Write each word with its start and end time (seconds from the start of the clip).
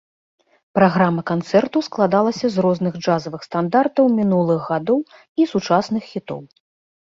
Праграма 0.77 1.21
канцэрту 1.31 1.83
складалася 1.87 2.45
з 2.55 2.65
розных 2.67 2.97
джазавых 3.03 3.45
стандартаў 3.49 4.05
мінулых 4.19 4.67
гадоў 4.73 4.99
і 5.39 5.49
сучасных 5.55 6.03
хітоў. 6.11 6.45